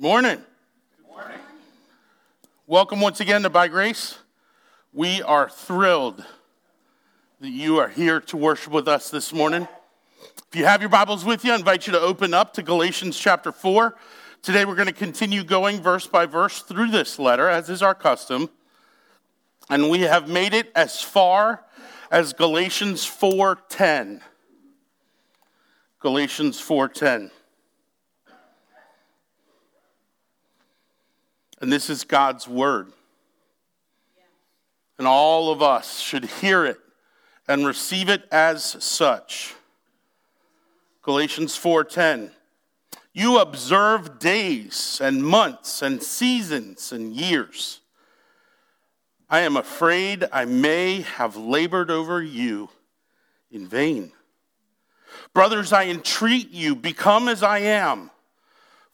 [0.00, 0.40] Morning.
[0.96, 1.40] Good morning.
[2.68, 4.16] Welcome once again to By Grace.
[4.92, 6.24] We are thrilled
[7.40, 9.66] that you are here to worship with us this morning.
[10.22, 13.18] If you have your Bibles with you, I invite you to open up to Galatians
[13.18, 13.96] chapter 4.
[14.40, 17.96] Today we're going to continue going verse by verse through this letter, as is our
[17.96, 18.50] custom.
[19.68, 21.64] And we have made it as far
[22.08, 24.20] as Galatians 4:10.
[25.98, 27.32] Galatians 4:10.
[31.60, 32.92] And this is God's word.
[34.98, 36.78] And all of us should hear it
[37.46, 39.54] and receive it as such.
[41.02, 42.32] Galatians 4:10
[43.12, 47.80] You observe days and months and seasons and years.
[49.30, 52.70] I am afraid I may have labored over you
[53.50, 54.12] in vain.
[55.34, 58.10] Brothers, I entreat you, become as I am.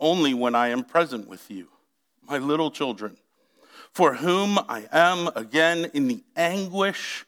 [0.00, 1.68] only when I am present with you,
[2.26, 3.16] my little children,
[3.92, 7.26] for whom I am again in the anguish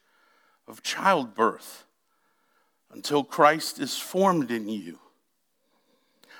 [0.67, 1.85] of childbirth
[2.91, 4.99] until Christ is formed in you.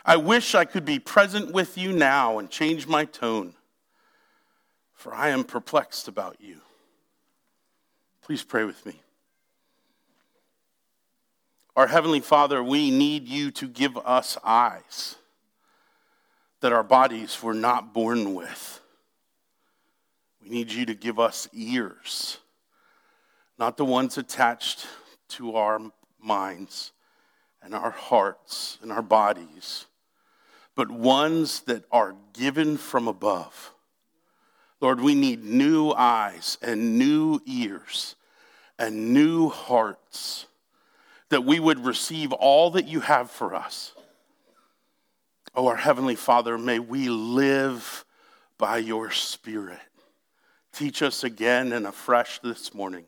[0.06, 3.54] I wish I could be present with you now and change my tone,
[4.94, 6.58] for I am perplexed about you.
[8.22, 9.02] Please pray with me.
[11.76, 15.16] Our Heavenly Father, we need you to give us eyes
[16.64, 18.80] that our bodies were not born with.
[20.42, 22.38] We need you to give us ears,
[23.60, 24.88] not the ones attached
[25.28, 25.82] to our
[26.22, 26.94] minds
[27.62, 29.88] and our hearts and our bodies,
[30.74, 33.74] but ones that are given from above.
[34.80, 38.16] Lord, we need new eyes and new ears
[38.80, 40.46] and new hearts
[41.28, 43.93] that we would receive all that you have for us.
[45.56, 48.06] Oh, our Heavenly Father, may we live
[48.58, 49.78] by your Spirit.
[50.72, 53.06] Teach us again and afresh this morning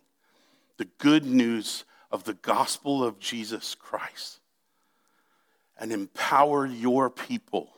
[0.77, 4.41] the good news of the gospel of Jesus Christ
[5.79, 7.71] and empower your people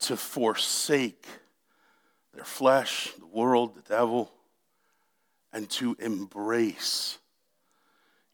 [0.00, 1.24] to forsake
[2.34, 4.32] their flesh, the world, the devil,
[5.52, 7.18] and to embrace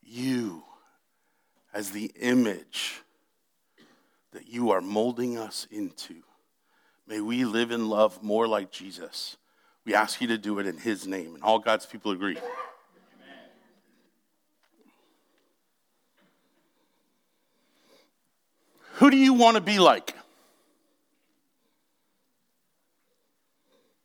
[0.03, 0.63] you
[1.75, 3.03] as the image
[4.37, 6.17] that you are molding us into.
[7.07, 9.39] May we live in love more like Jesus.
[9.87, 11.37] We ask you to do it in his name.
[11.37, 12.37] And all God's people agree.
[18.97, 20.15] Who do you want to be like?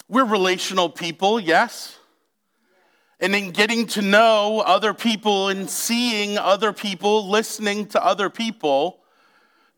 [0.08, 2.00] We're relational people, yes.
[3.20, 9.01] And in getting to know other people and seeing other people, listening to other people,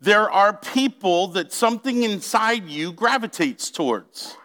[0.03, 4.35] there are people that something inside you gravitates towards.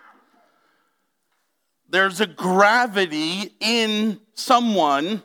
[1.89, 5.25] There's a gravity in someone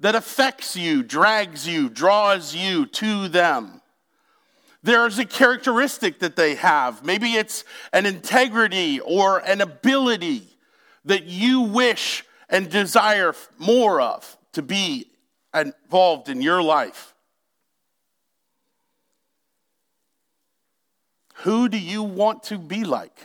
[0.00, 3.80] that affects you, drags you, draws you to them.
[4.82, 7.04] There's a characteristic that they have.
[7.04, 7.62] Maybe it's
[7.92, 10.42] an integrity or an ability
[11.04, 15.06] that you wish and desire more of to be
[15.54, 17.14] involved in your life.
[21.42, 23.16] Who do you want to be like?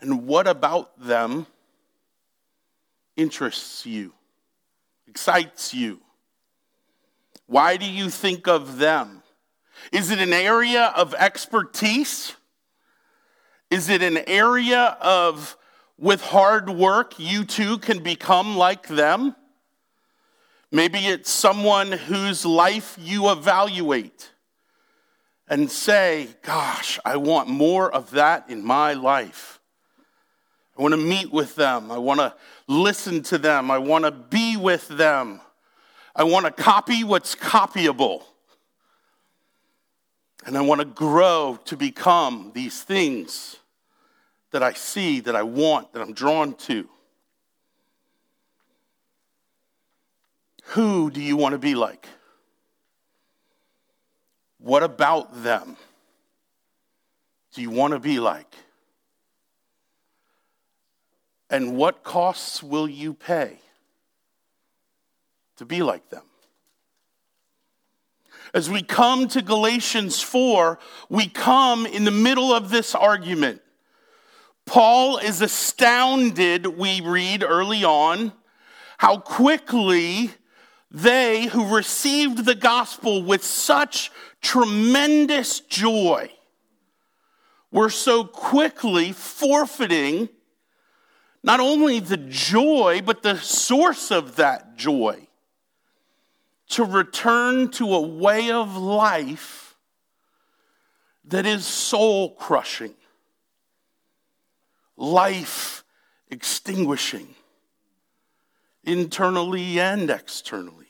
[0.00, 1.46] And what about them
[3.16, 4.12] interests you,
[5.08, 6.00] excites you?
[7.46, 9.22] Why do you think of them?
[9.90, 12.36] Is it an area of expertise?
[13.70, 15.56] Is it an area of,
[15.98, 19.34] with hard work, you too can become like them?
[20.70, 24.30] Maybe it's someone whose life you evaluate
[25.48, 29.60] and say, Gosh, I want more of that in my life.
[30.76, 31.90] I want to meet with them.
[31.90, 32.34] I want to
[32.66, 33.70] listen to them.
[33.70, 35.40] I want to be with them.
[36.16, 38.22] I want to copy what's copyable.
[40.46, 43.56] And I want to grow to become these things
[44.50, 46.88] that I see, that I want, that I'm drawn to.
[50.68, 52.08] Who do you want to be like?
[54.64, 55.76] What about them
[57.52, 58.50] do you want to be like?
[61.50, 63.58] And what costs will you pay
[65.58, 66.22] to be like them?
[68.54, 70.78] As we come to Galatians 4,
[71.10, 73.60] we come in the middle of this argument.
[74.64, 78.32] Paul is astounded, we read early on,
[78.96, 80.30] how quickly
[80.90, 84.10] they who received the gospel with such
[84.44, 86.30] tremendous joy,
[87.72, 90.28] we're so quickly forfeiting
[91.42, 95.26] not only the joy, but the source of that joy
[96.68, 99.76] to return to a way of life
[101.24, 102.94] that is soul crushing,
[104.96, 105.84] life
[106.30, 107.34] extinguishing,
[108.84, 110.83] internally and externally.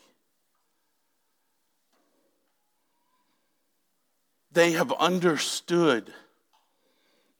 [4.54, 6.12] They have understood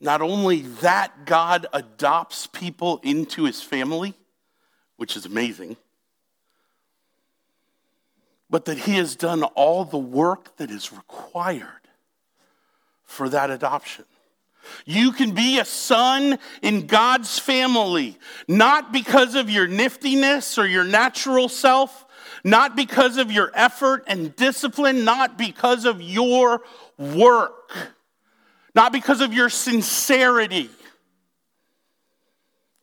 [0.01, 4.15] not only that God adopts people into his family,
[4.97, 5.77] which is amazing,
[8.51, 11.69] but that he has done all the work that is required
[13.05, 14.05] for that adoption.
[14.85, 18.19] You can be a son in God's family,
[18.49, 22.04] not because of your niftiness or your natural self,
[22.43, 26.63] not because of your effort and discipline, not because of your
[26.99, 27.73] work,
[28.75, 30.71] not because of your sincerity,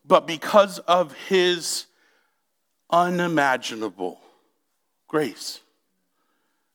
[0.06, 1.86] but because of his
[2.90, 4.20] unimaginable
[5.08, 5.60] grace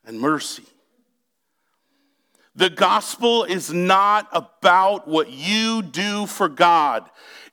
[0.05, 0.65] and mercy.
[2.55, 7.09] The gospel is not about what you do for God.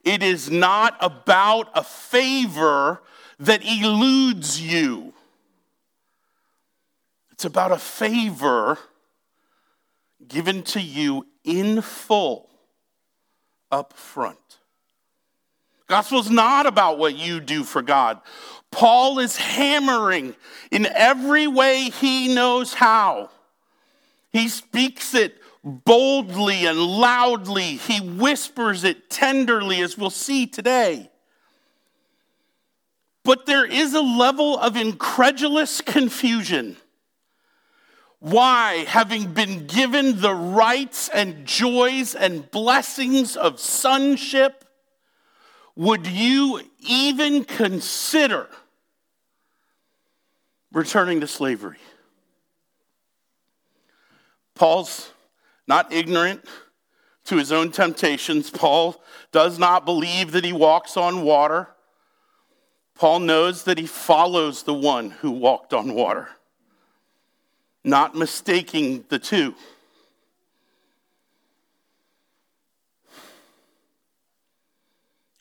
[0.05, 3.01] It is not about a favor
[3.39, 5.13] that eludes you.
[7.31, 8.77] It's about a favor
[10.27, 12.49] given to you in full
[13.71, 14.37] up front.
[15.87, 18.21] Gospel is not about what you do for God.
[18.71, 20.35] Paul is hammering
[20.71, 23.29] in every way he knows how.
[24.31, 27.75] He speaks it boldly and loudly.
[27.77, 31.09] He whispers it tenderly, as we'll see today.
[33.23, 36.77] But there is a level of incredulous confusion
[38.23, 44.63] why, having been given the rights and joys and blessings of sonship,
[45.75, 48.47] would you even consider
[50.71, 51.79] returning to slavery?
[54.55, 55.11] Paul's
[55.67, 56.45] not ignorant
[57.25, 58.49] to his own temptations.
[58.49, 59.03] Paul
[59.33, 61.72] does not believe that he walks on water.
[62.95, 66.29] Paul knows that he follows the one who walked on water
[67.83, 69.55] not mistaking the two.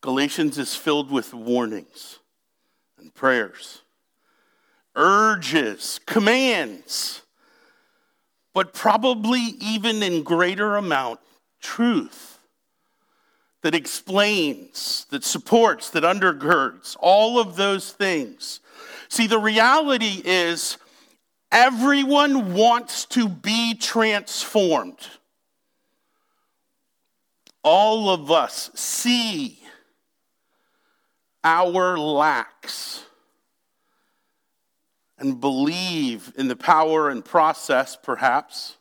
[0.00, 2.18] Galatians is filled with warnings
[2.99, 3.82] and prayers,
[4.97, 7.23] urges, commands,
[8.52, 11.21] but probably even in greater amount,
[11.61, 12.32] truth
[13.62, 18.61] that explains, that supports, that undergirds all of those things.
[19.09, 20.78] See, the reality is
[21.52, 25.07] Everyone wants to be transformed.
[27.62, 29.61] All of us see
[31.45, 33.04] our lacks
[35.19, 38.78] and believe in the power and process, perhaps,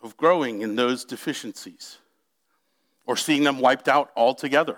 [0.00, 1.98] of growing in those deficiencies
[3.06, 4.76] or seeing them wiped out altogether.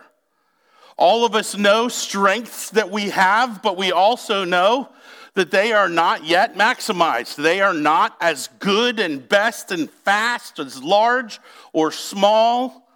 [0.97, 4.89] All of us know strengths that we have, but we also know
[5.35, 7.37] that they are not yet maximized.
[7.37, 11.41] They are not as good and best and fast as large
[11.73, 12.89] or small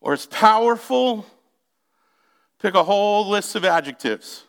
[0.00, 1.26] or as powerful.
[2.60, 4.44] Pick a whole list of adjectives.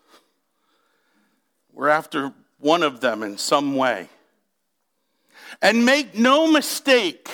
[1.73, 4.09] We're after one of them in some way.
[5.61, 7.29] And make no mistake,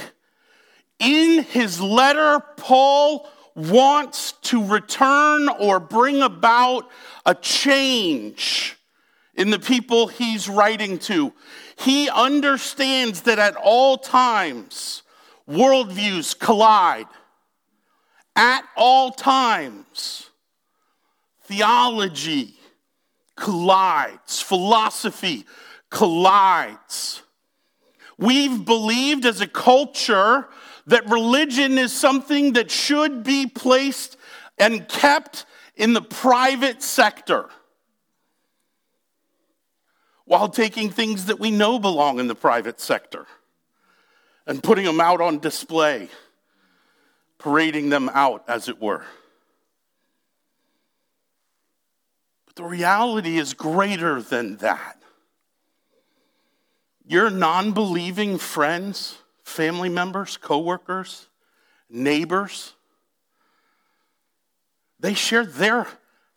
[1.04, 6.90] in his letter, Paul wants to return or bring about
[7.26, 8.78] a change
[9.36, 11.34] in the people he's writing to.
[11.78, 15.04] He understands that at all times,
[15.50, 17.08] worldviews collide.
[18.36, 20.30] At all times,
[21.44, 22.56] theology
[23.36, 25.46] collides, philosophy
[25.90, 27.22] collides.
[28.18, 30.48] We've believed as a culture
[30.88, 34.18] that religion is something that should be placed
[34.58, 37.50] and kept in the private sector
[40.26, 43.26] while taking things that we know belong in the private sector
[44.46, 46.10] and putting them out on display,
[47.38, 49.04] parading them out, as it were.
[52.46, 55.02] But the reality is greater than that.
[57.06, 61.28] Your non believing friends, family members, coworkers,
[61.90, 62.74] neighbors,
[65.00, 65.88] they share their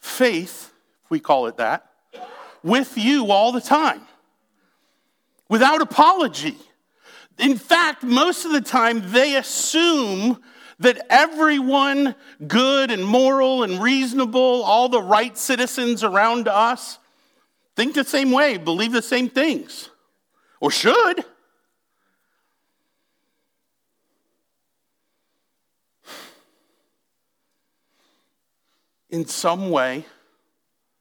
[0.00, 0.72] faith,
[1.04, 1.90] if we call it that,
[2.62, 4.02] with you all the time
[5.48, 6.56] without apology.
[7.38, 10.42] In fact, most of the time they assume
[10.78, 12.14] that everyone
[12.46, 16.98] good and moral and reasonable, all the right citizens around us,
[17.76, 19.90] think the same way, believe the same things,
[20.60, 21.24] or should.
[29.16, 30.04] In some way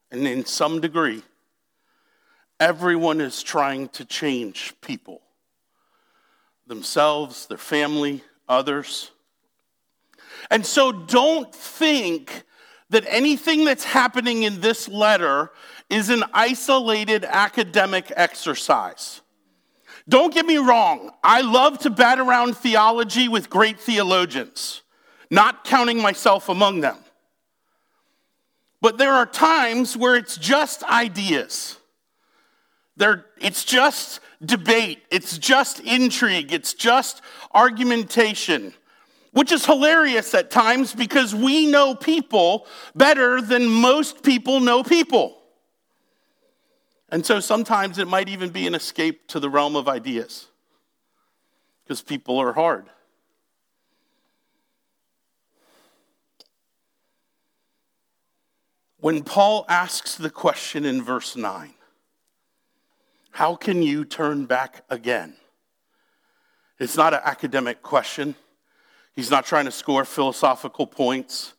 [0.10, 1.22] and in some degree,
[2.62, 5.22] everyone is trying to change people
[6.66, 9.12] themselves, their family, others.
[10.50, 12.44] And so don't think
[12.90, 15.52] that anything that's happening in this letter
[15.90, 19.20] is an isolated academic exercise.
[20.08, 24.84] Don't get me wrong, I love to bat around theology with great theologians,
[25.30, 26.96] not counting myself among them.
[28.86, 31.80] But there are times where it's just ideas.
[33.42, 38.76] It's just debate, it's just intrigue, it's just argumentation
[39.32, 45.42] which is hilarious at times because we know people better than most people know people.
[47.10, 50.46] And so sometimes it might even be an escape to the realm of ideas
[51.84, 52.86] because people are hard.
[59.06, 61.76] When Paul asks the question in verse 9,
[63.30, 65.36] how can you turn back again?
[66.80, 68.34] It's not an academic question.
[69.14, 71.54] He's not trying to score philosophical points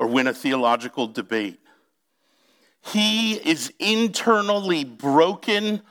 [0.00, 1.60] or win a theological debate.
[2.80, 5.82] He is internally broken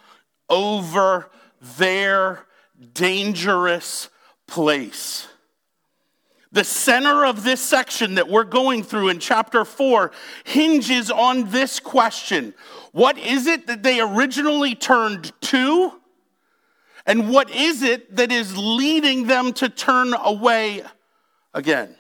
[0.50, 1.30] over
[1.78, 2.46] their
[2.94, 4.10] dangerous
[4.46, 5.30] place.
[6.58, 10.12] The center of this section that we're going through in chapter 4
[10.44, 12.56] hinges on this question
[12.94, 15.92] What is it that they originally turned to?
[17.06, 20.82] And what is it that is leading them to turn away
[21.54, 21.96] again.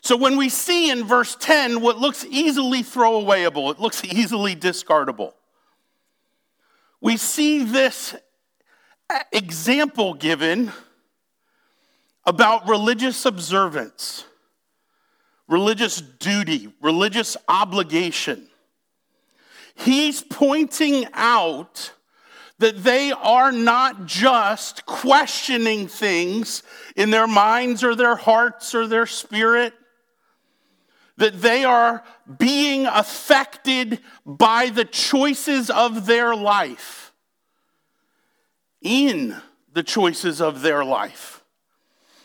[0.00, 5.32] So when we see in verse 10 what looks easily throwawayable, it looks easily discardable,
[7.00, 8.14] we see this
[9.32, 10.70] example given
[12.28, 14.26] about religious observance,
[15.48, 18.46] religious duty, religious obligation.
[19.74, 21.92] He's pointing out
[22.58, 26.62] that they are not just questioning things
[26.96, 29.72] in their minds or their hearts or their spirit,
[31.16, 32.04] that they are
[32.38, 37.14] being affected by the choices of their life,
[38.82, 39.34] in
[39.72, 41.37] the choices of their life.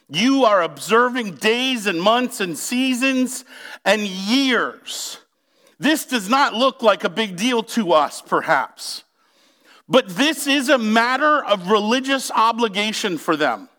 [0.09, 3.45] You are observing days and months and seasons
[3.85, 5.19] and years.
[5.79, 9.03] This does not look like a big deal to us, perhaps.
[9.89, 13.69] But this is a matter of religious obligation for them.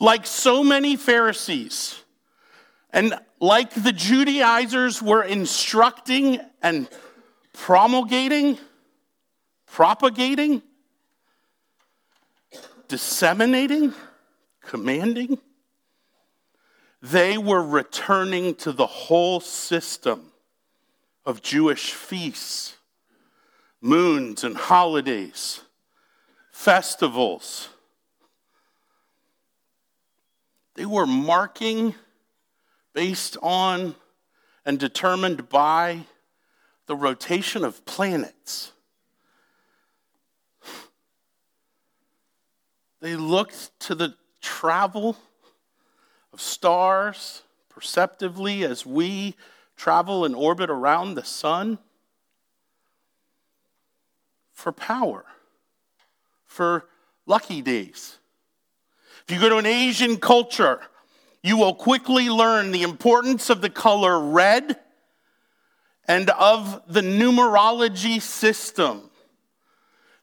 [0.00, 2.02] Like so many Pharisees,
[2.90, 6.88] and like the Judaizers were instructing and
[7.52, 8.58] promulgating,
[9.66, 10.62] propagating,
[12.88, 13.94] disseminating,
[14.66, 15.38] commanding,
[17.00, 20.32] they were returning to the whole system
[21.24, 22.76] of Jewish feasts
[23.82, 25.60] moons and holidays,
[26.52, 27.68] festivals.
[30.74, 31.94] They were marking
[32.94, 33.96] based on
[34.64, 36.06] and determined by
[36.86, 38.72] the rotation of planets.
[43.00, 45.16] They looked to the travel
[46.32, 49.34] of stars perceptively as we
[49.76, 51.78] travel and orbit around the sun.
[54.62, 55.24] for power,
[56.44, 56.84] for
[57.26, 58.18] lucky days.
[59.26, 60.80] If you go to an Asian culture,
[61.42, 64.78] you will quickly learn the importance of the color red
[66.06, 69.10] and of the numerology system.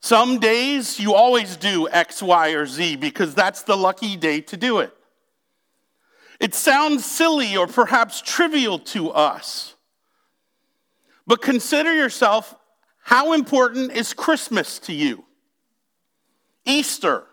[0.01, 4.58] Some days you always do X, Y, or Z because that's the lucky day to
[4.58, 4.94] do it.
[6.39, 9.75] It sounds silly or perhaps trivial to us.
[11.27, 12.56] But consider yourself
[13.03, 15.25] how important is Christmas to you?
[16.65, 17.25] Easter.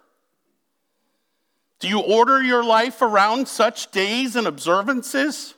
[1.78, 5.54] Do you order your life around such days and observances?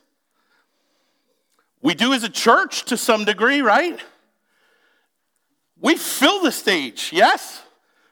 [1.81, 3.99] We do as a church to some degree, right?
[5.81, 7.61] We fill the stage, yes?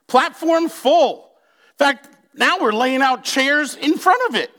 [0.07, 1.31] Platform full.
[1.71, 4.51] In fact, now we're laying out chairs in front of it.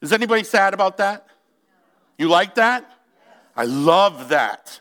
[0.00, 1.26] Is anybody sad about that?
[2.18, 2.90] You like that?
[3.56, 4.80] I love that.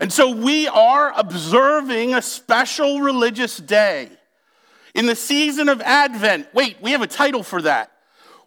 [0.00, 4.10] And so we are observing a special religious day
[4.94, 6.48] in the season of Advent.
[6.52, 7.92] Wait, we have a title for that.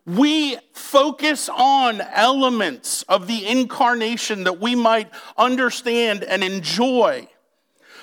[0.06, 7.28] We focus on elements of the incarnation that we might understand and enjoy.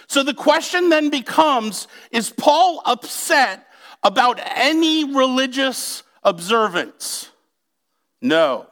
[0.06, 3.66] So the question then becomes Is Paul upset
[4.02, 7.30] about any religious observance?
[8.20, 8.66] No.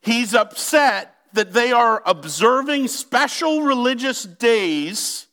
[0.00, 5.26] He's upset that they are observing special religious days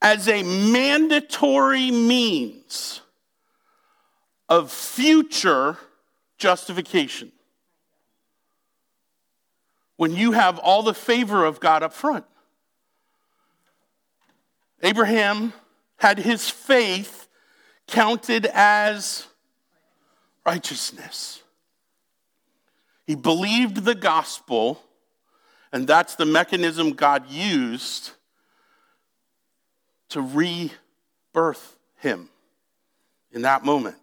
[0.00, 3.00] as a mandatory means
[4.48, 5.78] of future
[6.38, 7.32] justification.
[9.96, 12.24] When you have all the favor of God up front.
[14.84, 15.54] Abraham
[15.96, 17.26] had his faith
[17.86, 19.26] counted as
[20.44, 21.42] righteousness.
[23.06, 24.82] He believed the gospel,
[25.72, 28.10] and that's the mechanism God used
[30.10, 32.28] to rebirth him
[33.32, 33.96] in that moment.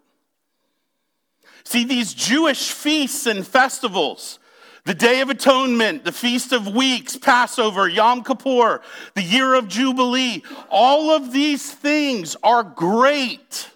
[1.64, 4.40] See, these Jewish feasts and festivals,
[4.84, 8.80] the Day of Atonement, the Feast of Weeks, Passover, Yom Kippur,
[9.14, 13.70] the Year of Jubilee, all of these things are great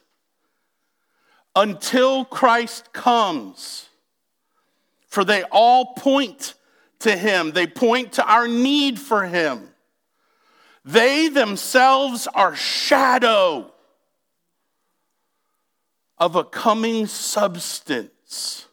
[1.54, 3.88] until Christ comes.
[5.06, 6.54] For they all point
[7.00, 9.68] to Him, they point to our need for Him.
[10.84, 13.72] They themselves are shadow
[16.18, 18.65] of a coming substance.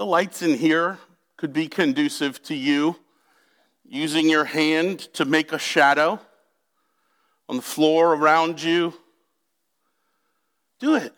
[0.00, 0.96] The lights in here
[1.36, 2.96] could be conducive to you
[3.84, 6.18] using your hand to make a shadow
[7.50, 8.94] on the floor around you.
[10.78, 11.12] Do it.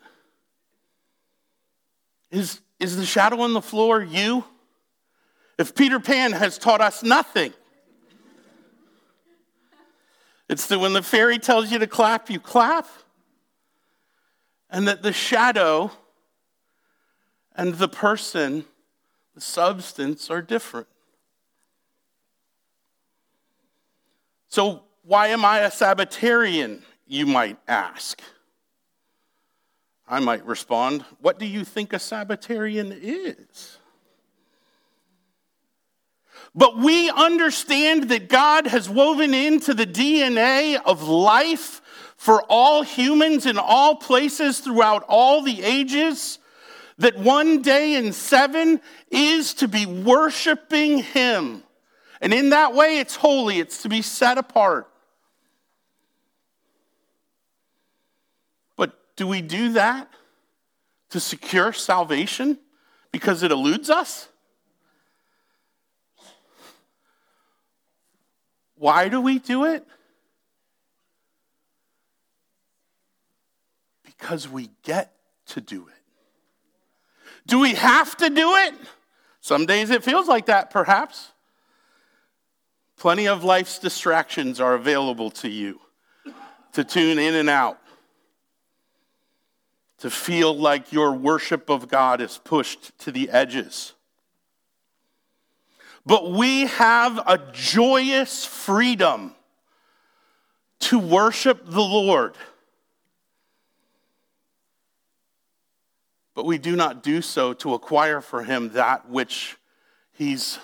[2.29, 4.43] Is, is the shadow on the floor you?
[5.57, 7.53] If Peter Pan has taught us nothing,
[10.49, 12.89] it's that when the fairy tells you to clap, you clap.
[14.69, 15.89] And that the shadow
[17.55, 18.65] and the person,
[19.33, 20.87] the substance, are different.
[24.49, 28.21] So, why am I a Sabbatarian, you might ask?
[30.07, 33.79] I might respond, What do you think a Sabbatarian is?
[36.55, 41.81] But we understand that God has woven into the DNA of life
[42.15, 46.37] for all humans in all places throughout all the ages
[46.97, 51.63] that one day in seven is to be worshiping Him.
[52.21, 54.87] And in that way, it's holy, it's to be set apart.
[58.77, 60.09] But do we do that
[61.09, 62.57] to secure salvation
[63.11, 64.29] because it eludes us?
[68.75, 69.85] Why do we do it?
[74.03, 75.13] Because we get
[75.47, 76.02] to do it.
[77.45, 78.73] Do we have to do it?
[79.41, 81.31] Some days it feels like that, perhaps.
[82.97, 85.79] Plenty of life's distractions are available to you
[86.73, 87.79] to tune in and out
[90.03, 93.93] to feel like your worship of God is pushed to the edges.
[96.05, 99.33] But we have a joyous freedom
[100.79, 102.35] to worship the Lord.
[106.35, 109.57] But we do not do so to acquire for him that which
[110.11, 110.59] he's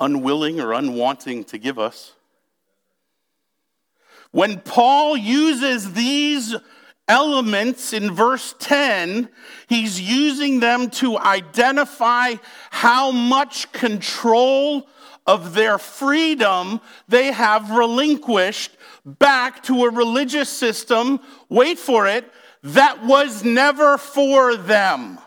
[0.00, 2.14] unwilling or unwanting to give us.
[4.30, 6.56] When Paul uses these
[7.06, 9.28] elements in verse 10,
[9.68, 12.34] he's using them to identify
[12.70, 14.88] how much control
[15.26, 22.30] of their freedom they have relinquished back to a religious system, wait for it,
[22.64, 25.18] that was never for them.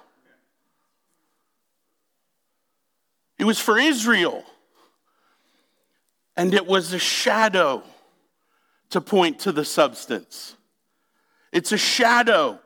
[3.37, 4.43] It was for Israel.
[6.35, 7.83] And it was a shadow
[8.89, 10.55] to point to the substance.
[11.51, 12.59] It's a shadow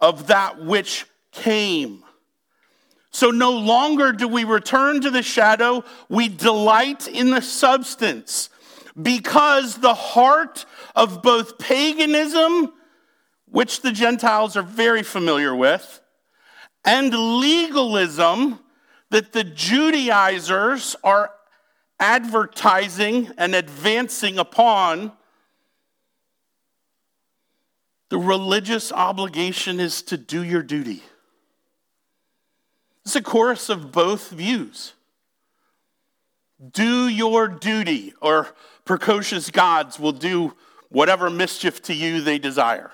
[0.00, 2.02] of that which came.
[3.10, 8.50] So no longer do we return to the shadow, we delight in the substance
[9.00, 12.72] because the heart of both paganism,
[13.50, 16.00] which the Gentiles are very familiar with,
[16.84, 18.60] and legalism
[19.10, 21.30] that the Judaizers are
[21.98, 25.12] advertising and advancing upon.
[28.08, 31.02] The religious obligation is to do your duty.
[33.04, 34.92] It's a chorus of both views.
[36.72, 38.48] Do your duty, or
[38.84, 40.54] precocious gods will do
[40.88, 42.90] whatever mischief to you they desire.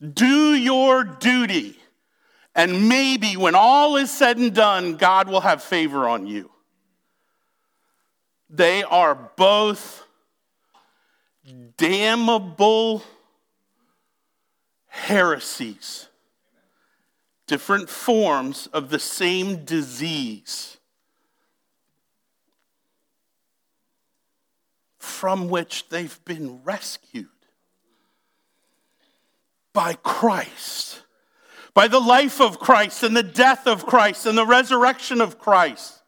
[0.00, 1.78] Do your duty,
[2.54, 6.50] and maybe when all is said and done, God will have favor on you.
[8.48, 10.04] They are both
[11.76, 13.02] damnable
[14.86, 16.08] heresies,
[17.46, 20.78] different forms of the same disease.
[25.18, 27.26] from which they've been rescued
[29.78, 31.04] by Christ,
[31.72, 36.02] by the life of Christ and the death of Christ and the resurrection of Christ.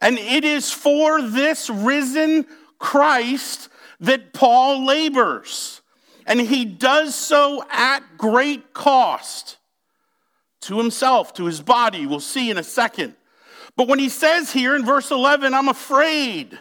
[0.00, 2.44] And it is for this risen
[2.80, 3.68] Christ
[4.00, 5.80] that Paul labors.
[6.26, 9.58] And he does so at great cost
[10.62, 12.04] to himself, to his body.
[12.04, 13.14] We'll see in a second.
[13.76, 16.58] But when he says here in verse 11, I'm afraid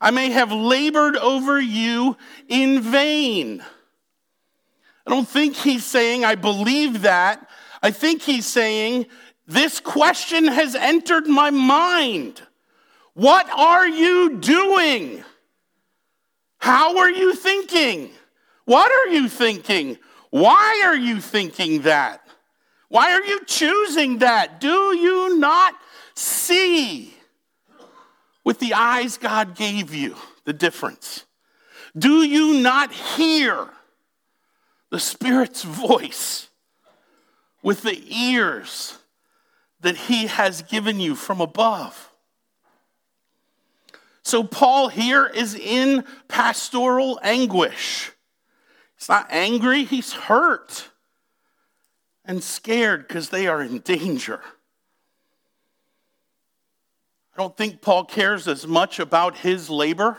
[0.00, 2.16] I may have labored over you
[2.48, 3.62] in vain.
[5.06, 7.48] I don't think he's saying, I believe that.
[7.82, 9.06] I think he's saying,
[9.46, 12.42] this question has entered my mind.
[13.14, 15.24] What are you doing?
[16.58, 18.10] How are you thinking?
[18.66, 19.98] What are you thinking?
[20.30, 22.26] Why are you thinking that?
[22.88, 24.60] Why are you choosing that?
[24.60, 25.74] Do you not
[26.14, 27.14] see?
[28.44, 31.24] with the eyes God gave you the difference?
[31.96, 33.68] Do you not hear
[34.90, 36.48] the Spirit's voice
[37.62, 38.98] with the ears
[39.80, 42.10] that He has given you from above?
[44.22, 48.12] So, Paul here is in pastoral anguish.
[48.96, 50.90] He's not angry, he's hurt
[52.24, 54.40] and scared because they are in danger.
[57.34, 60.18] I don't think Paul cares as much about his labor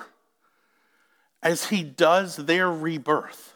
[1.43, 3.50] as he does their rebirth.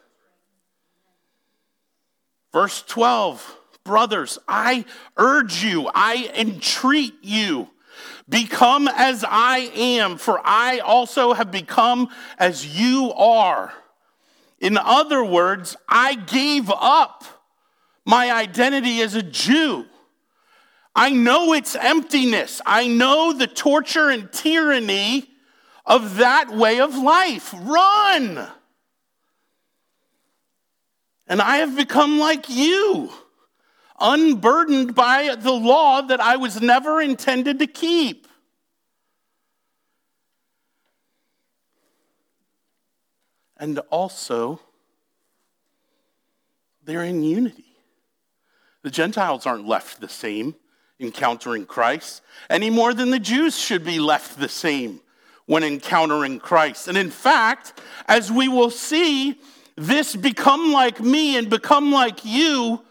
[2.56, 4.86] Verse 12 Brothers, I
[5.18, 7.68] urge you, I entreat you,
[8.30, 12.08] become as I am, for I also have become
[12.40, 13.74] as you are.
[14.62, 17.26] In other words, I gave up
[18.06, 19.86] my identity as a Jew
[20.96, 22.62] I know its emptiness.
[22.66, 25.30] I know the torture and tyranny
[25.86, 27.54] of that way of life.
[27.54, 28.48] Run!
[31.28, 33.12] And I have become like you,
[34.00, 38.28] unburdened by the law that I was never intended to keep.
[43.58, 44.60] And also,
[46.84, 47.64] they're in unity.
[48.84, 50.56] The Gentiles aren't left the same
[51.00, 55.02] encountering Christ, any more than the Jews should be left the same
[55.46, 56.88] when encountering Christ.
[56.88, 59.40] And in fact, as we will see,
[59.76, 62.82] this become like me and become like you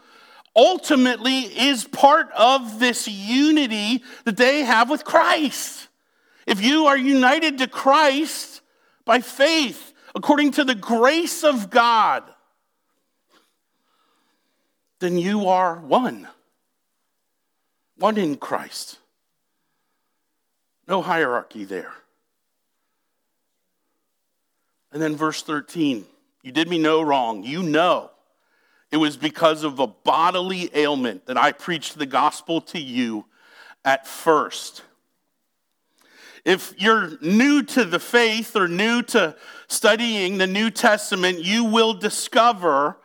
[0.55, 5.87] ultimately is part of this unity that they have with Christ.
[6.45, 8.61] If you are united to Christ
[9.03, 12.23] by faith, according to the grace of God,
[14.99, 16.27] then you are one
[17.97, 18.99] one in Christ.
[20.87, 21.93] No hierarchy there.
[24.91, 26.05] And then verse 13
[26.45, 27.43] You did me no wrong.
[27.43, 28.11] You know
[28.91, 33.25] it was because of a bodily ailment that I preached the gospel to you
[33.83, 34.83] at first.
[36.45, 39.35] If you're new to the faith or new to
[39.67, 42.97] studying the New Testament, you will discover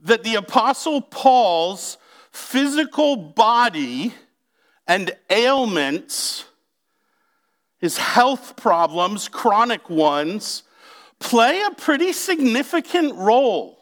[0.00, 1.98] that the Apostle Paul's
[2.30, 4.14] physical body
[4.86, 6.44] and ailments
[7.78, 10.62] his health problems, chronic ones,
[11.18, 13.78] play a pretty significant role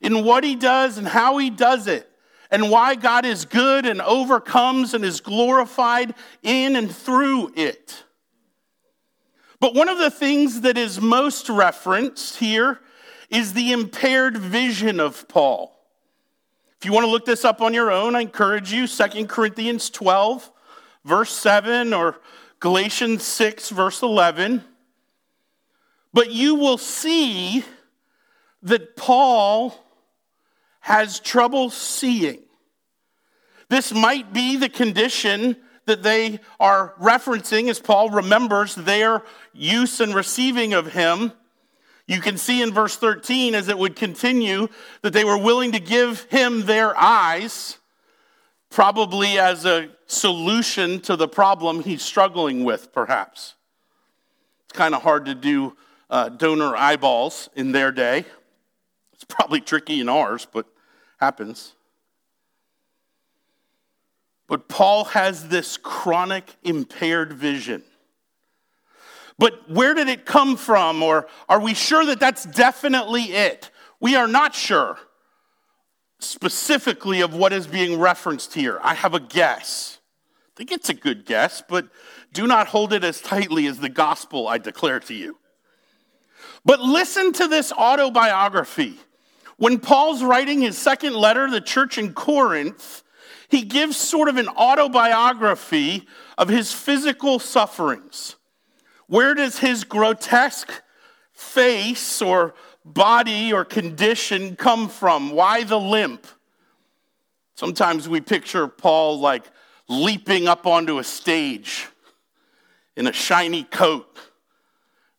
[0.00, 2.08] in what he does and how he does it,
[2.50, 8.04] and why God is good and overcomes and is glorified in and through it.
[9.60, 12.80] But one of the things that is most referenced here
[13.28, 15.74] is the impaired vision of Paul.
[16.78, 19.90] If you want to look this up on your own, I encourage you 2 Corinthians
[19.90, 20.50] 12,
[21.04, 22.20] verse 7, or
[22.60, 24.62] Galatians 6, verse 11.
[26.18, 27.64] But you will see
[28.64, 29.72] that Paul
[30.80, 32.40] has trouble seeing.
[33.68, 35.54] This might be the condition
[35.86, 41.30] that they are referencing as Paul remembers their use and receiving of him.
[42.08, 44.66] You can see in verse 13 as it would continue
[45.02, 47.78] that they were willing to give him their eyes,
[48.70, 53.54] probably as a solution to the problem he's struggling with, perhaps.
[54.64, 55.76] It's kind of hard to do
[56.10, 58.24] uh, donor eyeballs in their day.
[59.12, 60.66] It's probably tricky in ours, but
[61.18, 61.74] happens.
[64.46, 67.82] But Paul has this chronic impaired vision.
[69.38, 71.02] But where did it come from?
[71.02, 73.70] Or are we sure that that's definitely it?
[74.00, 74.98] We are not sure
[76.20, 78.80] specifically of what is being referenced here.
[78.82, 79.98] I have a guess.
[80.48, 81.88] I think it's a good guess, but
[82.32, 85.38] do not hold it as tightly as the gospel I declare to you.
[86.68, 88.98] But listen to this autobiography.
[89.56, 93.02] When Paul's writing his second letter to the church in Corinth,
[93.48, 98.36] he gives sort of an autobiography of his physical sufferings.
[99.06, 100.82] Where does his grotesque
[101.32, 102.52] face or
[102.84, 105.30] body or condition come from?
[105.30, 106.26] Why the limp?
[107.54, 109.44] Sometimes we picture Paul like
[109.88, 111.88] leaping up onto a stage
[112.94, 114.18] in a shiny coat,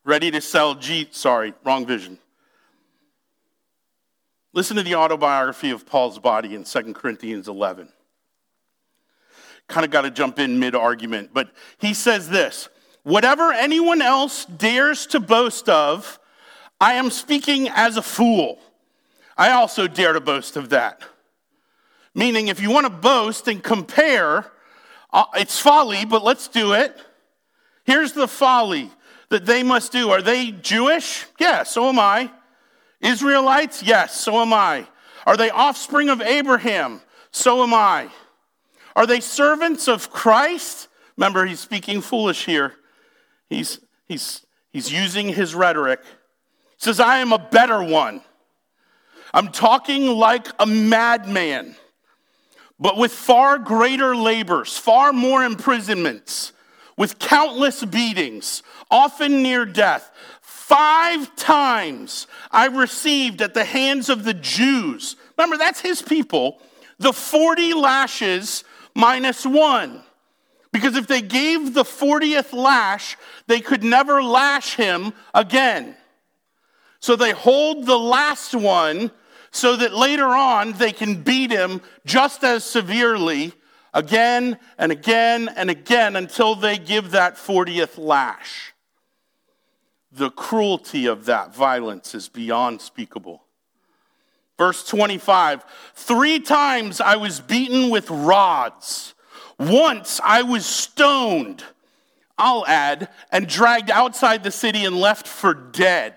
[0.03, 1.07] ready to sell G.
[1.12, 2.19] Sorry, wrong vision.
[4.53, 7.89] Listen to the autobiography of Paul's body in 2 Corinthians 11
[9.69, 12.67] kind of got to jump in mid argument, but he says this
[13.03, 16.19] Whatever anyone else dares to boast of,
[16.81, 18.59] I am speaking as a fool.
[19.38, 21.03] I also dare to boast of that.
[22.13, 24.51] Meaning, if you want to boast and compare,
[25.13, 26.97] uh, it's folly, but let's do it.
[27.85, 28.91] Here's the folly
[29.29, 30.09] that they must do.
[30.09, 31.25] Are they Jewish?
[31.39, 32.31] Yeah, so am I.
[33.01, 33.83] Israelites?
[33.83, 34.87] Yes, so am I.
[35.25, 37.01] Are they offspring of Abraham?
[37.31, 38.09] So am I.
[38.95, 40.87] Are they servants of Christ?
[41.15, 42.73] Remember, he's speaking foolish here.
[43.49, 46.01] He's, he's, he's using his rhetoric.
[46.03, 48.21] He says, I am a better one.
[49.33, 51.75] I'm talking like a madman,
[52.79, 56.51] but with far greater labors, far more imprisonments,
[56.99, 60.12] with countless beatings, often near death.
[60.41, 66.62] Five times I received at the hands of the Jews, remember, that's his people,
[66.99, 70.03] the 40 lashes minus one.
[70.73, 75.95] Because if they gave the 40th lash, they could never lash him again.
[76.99, 79.09] So they hold the last one
[79.51, 83.53] so that later on they can beat him just as severely
[83.93, 88.73] again and again and again until they give that 40th lash.
[90.12, 93.43] The cruelty of that violence is beyond speakable.
[94.58, 95.63] Verse 25
[95.95, 99.13] Three times I was beaten with rods.
[99.58, 101.63] Once I was stoned,
[102.38, 106.15] I'll add, and dragged outside the city and left for dead.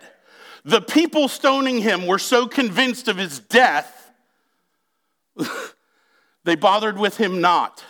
[0.64, 4.12] The people stoning him were so convinced of his death,
[6.44, 7.84] they bothered with him not.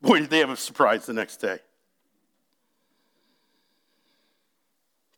[0.00, 1.58] Boy, did they have a surprise the next day.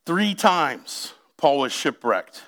[0.05, 2.43] Three times Paul was shipwrecked.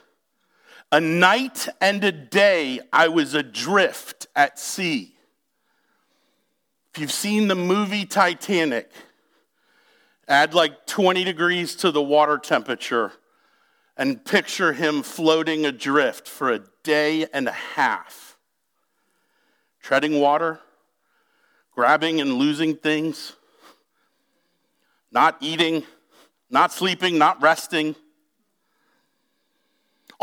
[0.91, 5.15] A night and a day I was adrift at sea.
[6.93, 8.91] If you've seen the movie Titanic,
[10.27, 13.11] add like 20 degrees to the water temperature
[13.97, 18.22] and picture him floating adrift for a day and a half.
[19.83, 20.59] Treading water,
[21.75, 23.33] grabbing and losing things,
[25.11, 25.83] not eating,
[26.49, 27.95] not sleeping, not resting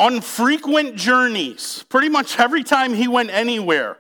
[0.01, 3.99] on frequent journeys, pretty much every time he went anywhere.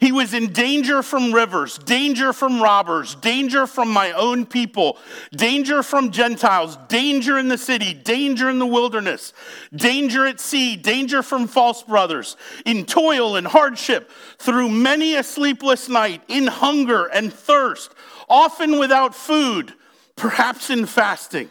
[0.00, 4.96] He was in danger from rivers, danger from robbers, danger from my own people,
[5.30, 9.34] danger from Gentiles, danger in the city, danger in the wilderness,
[9.76, 15.86] danger at sea, danger from false brothers, in toil and hardship, through many a sleepless
[15.86, 17.94] night, in hunger and thirst,
[18.26, 19.74] often without food
[20.20, 21.48] perhaps in fasting,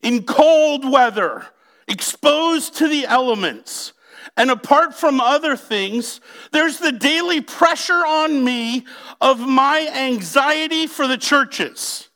[0.00, 1.46] in cold weather,
[1.88, 3.92] exposed to the elements.
[4.36, 6.20] And apart from other things,
[6.52, 8.86] there's the daily pressure on me
[9.20, 12.08] of my anxiety for the churches.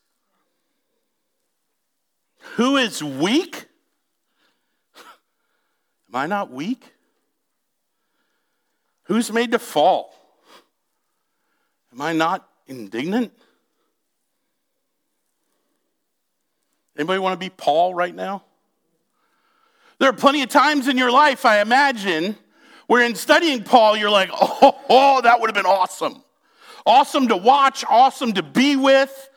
[2.57, 3.67] Who is weak?
[4.97, 6.85] Am I not weak?
[9.05, 10.15] Who's made to fall?
[11.93, 13.33] Am I not indignant?
[16.97, 18.45] Anybody want to be Paul right now?
[20.01, 22.35] There are plenty of times in your life, I imagine,
[22.87, 26.25] where in studying Paul, you're like, oh, oh, that would have been awesome.
[26.87, 29.29] Awesome to watch, awesome to be with,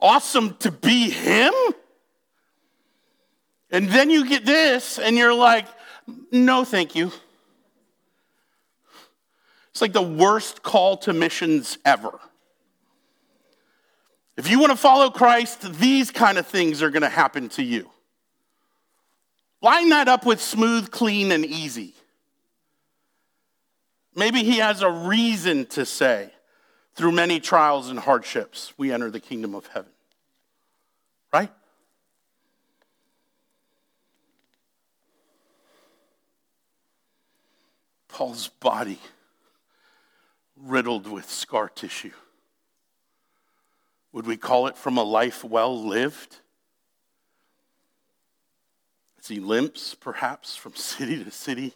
[0.00, 1.52] awesome to be him.
[3.72, 5.66] And then you get this, and you're like,
[6.30, 7.10] no, thank you.
[9.72, 12.20] It's like the worst call to missions ever.
[14.36, 17.64] If you want to follow Christ, these kind of things are going to happen to
[17.64, 17.90] you.
[19.64, 21.94] Line that up with smooth, clean, and easy.
[24.14, 26.30] Maybe he has a reason to say,
[26.94, 29.90] through many trials and hardships, we enter the kingdom of heaven.
[31.32, 31.50] Right?
[38.08, 38.98] Paul's body
[40.58, 42.12] riddled with scar tissue.
[44.12, 46.40] Would we call it from a life well lived?
[49.24, 51.72] As he limps, perhaps, from city to city,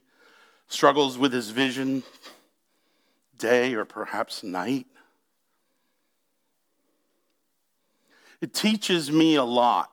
[0.66, 2.02] struggles with his vision
[3.38, 4.86] day or perhaps night.
[8.42, 9.90] It teaches me a lot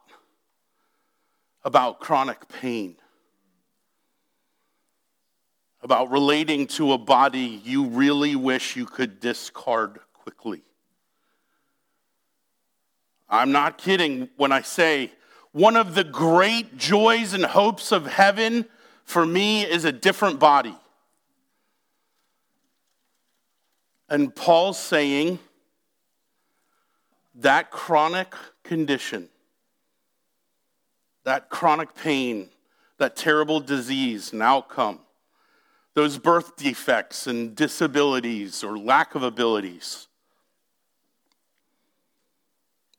[1.64, 2.98] about chronic pain
[5.82, 10.62] about relating to a body you really wish you could discard quickly.
[13.30, 15.12] I'm not kidding when I say
[15.56, 18.66] one of the great joys and hopes of heaven
[19.06, 20.76] for me is a different body.
[24.10, 25.40] And Paul's saying
[27.36, 29.30] that chronic condition,
[31.24, 32.50] that chronic pain,
[32.98, 35.00] that terrible disease and outcome
[35.94, 40.10] those birth defects and disabilities or lack of abilities.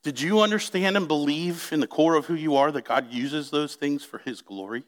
[0.07, 3.51] Did you understand and believe in the core of who you are that God uses
[3.51, 4.85] those things for his glory?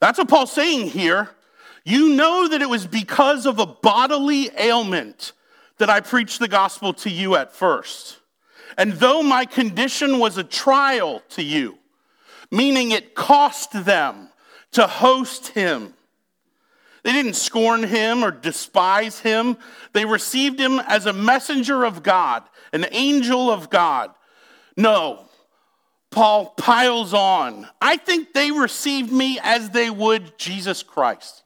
[0.00, 1.28] That's what Paul's saying here.
[1.84, 5.32] You know that it was because of a bodily ailment
[5.76, 8.16] that I preached the gospel to you at first.
[8.78, 11.76] And though my condition was a trial to you,
[12.50, 14.30] meaning it cost them
[14.72, 15.92] to host him,
[17.04, 19.58] they didn't scorn him or despise him.
[19.92, 24.10] They received him as a messenger of God, an angel of God.
[24.74, 25.28] No,
[26.10, 27.68] Paul piles on.
[27.80, 31.42] I think they received me as they would Jesus Christ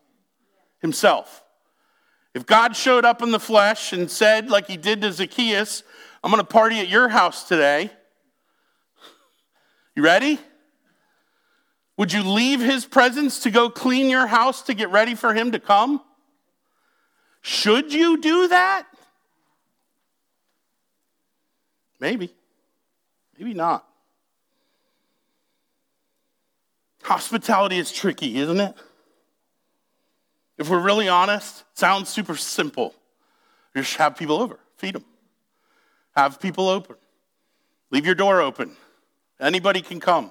[0.81, 1.43] himself.
[2.35, 5.83] If God showed up in the flesh and said, like he did to Zacchaeus,
[6.23, 7.91] I'm going to party at your house today.
[9.97, 10.39] You ready?
[11.99, 15.51] Would you leave his presence to go clean your house to get ready for him
[15.53, 16.01] to come?
[17.43, 18.87] Should you do that?
[21.99, 22.33] Maybe.
[23.37, 23.85] Maybe not.
[27.03, 28.75] Hospitality is tricky, isn't it?
[30.57, 32.95] If we're really honest, sounds super simple.
[33.77, 35.05] Just have people over, feed them.
[36.15, 36.95] Have people open.
[37.91, 38.77] Leave your door open.
[39.41, 40.31] Anybody can come.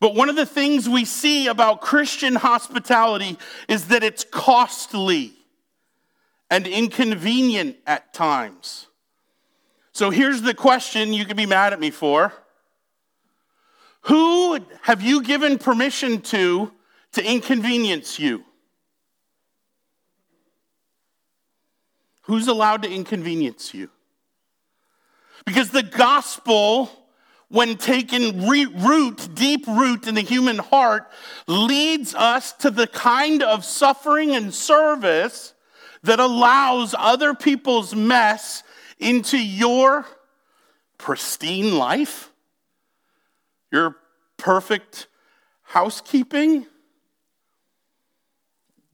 [0.00, 5.34] But one of the things we see about Christian hospitality is that it's costly
[6.50, 8.86] and inconvenient at times.
[9.92, 12.32] So here's the question you can be mad at me for
[14.02, 16.72] Who have you given permission to
[17.12, 18.44] to inconvenience you?
[22.22, 23.90] Who's allowed to inconvenience you?
[25.44, 26.90] Because the gospel
[27.50, 31.10] when taken root, deep root in the human heart,
[31.48, 35.52] leads us to the kind of suffering and service
[36.04, 38.62] that allows other people's mess
[39.00, 40.06] into your
[40.96, 42.30] pristine life,
[43.72, 43.96] your
[44.36, 45.08] perfect
[45.62, 46.66] housekeeping,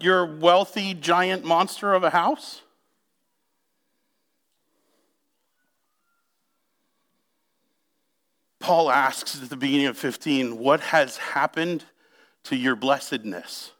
[0.01, 2.63] your wealthy giant monster of a house.
[8.67, 11.85] Paul asks at the beginning of 15, What has happened
[12.43, 13.71] to your blessedness?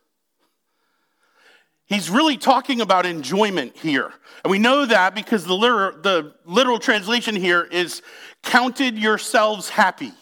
[1.87, 4.13] He's really talking about enjoyment here.
[4.45, 8.01] And we know that because the literal, the literal translation here is
[8.45, 10.13] counted yourselves happy.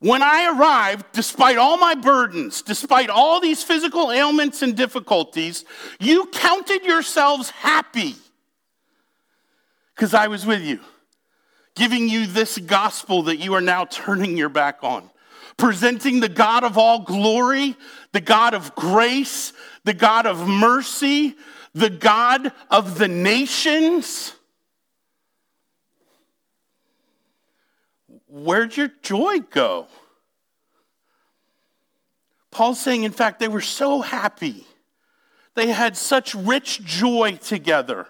[0.00, 5.64] When I arrived, despite all my burdens, despite all these physical ailments and difficulties,
[6.00, 8.16] you counted yourselves happy
[9.94, 10.80] because I was with you,
[11.78, 15.08] giving you this gospel that you are now turning your back on,
[15.56, 17.76] presenting the God of all glory,
[18.12, 19.52] the God of grace,
[19.84, 21.36] the God of mercy,
[21.74, 24.34] the God of the nations.
[28.26, 29.86] Where'd your joy go?
[32.50, 34.66] Paul's saying, in fact, they were so happy.
[35.54, 38.08] They had such rich joy together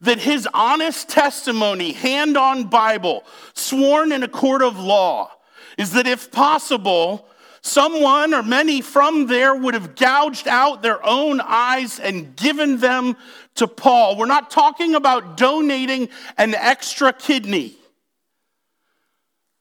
[0.00, 3.24] that his honest testimony, hand on Bible,
[3.54, 5.30] sworn in a court of law,
[5.78, 7.28] is that if possible,
[7.62, 13.16] someone or many from there would have gouged out their own eyes and given them
[13.54, 14.16] to Paul.
[14.16, 17.76] We're not talking about donating an extra kidney.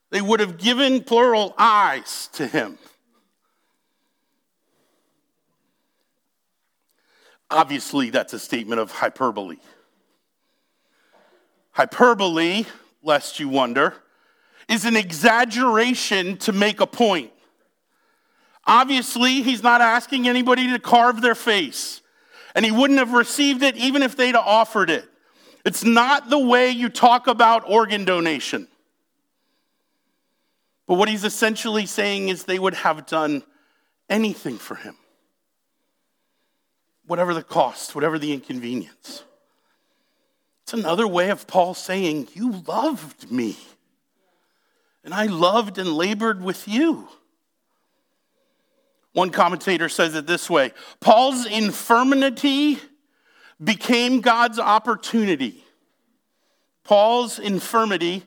[0.10, 2.78] They would have given plural eyes to him.
[7.50, 9.58] Obviously, that's a statement of hyperbole.
[11.74, 12.66] Hyperbole,
[13.02, 13.96] lest you wonder,
[14.70, 17.32] is an exaggeration to make a point.
[18.66, 22.02] Obviously, he's not asking anybody to carve their face,
[22.56, 25.06] and he wouldn't have received it even if they'd offered it.
[25.66, 28.68] It's not the way you talk about organ donation.
[30.88, 33.44] But what he's essentially saying is they would have done
[34.10, 34.96] anything for him,
[37.08, 39.24] whatever the cost, whatever the inconvenience.
[40.64, 43.58] It's another way of Paul saying, You loved me,
[45.04, 47.08] and I loved and labored with you.
[49.12, 52.80] One commentator says it this way Paul's infirmity
[53.64, 55.64] became God's opportunity.
[56.84, 58.24] Paul's infirmity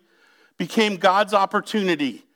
[0.56, 2.26] became God's opportunity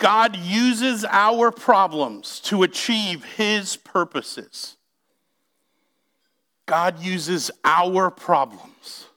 [0.00, 4.78] God uses our problems to achieve his purposes.
[6.64, 9.08] God uses our problems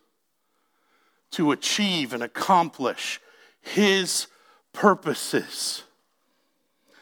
[1.33, 3.19] to achieve and accomplish
[3.61, 4.27] his
[4.71, 5.83] purposes.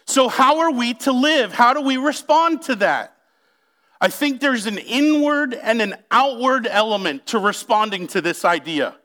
[0.05, 1.53] So, how are we to live?
[1.53, 3.15] How do we respond to that?
[4.01, 8.95] I think there's an inward and an outward element to responding to this idea.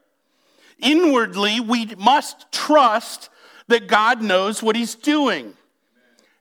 [0.78, 3.28] Inwardly, we must trust
[3.68, 5.54] that God knows what He's doing.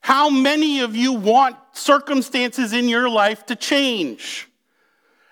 [0.00, 4.48] How many of you want circumstances in your life to change?